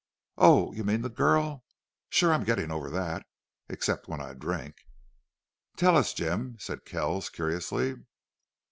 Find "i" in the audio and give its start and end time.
4.19-4.33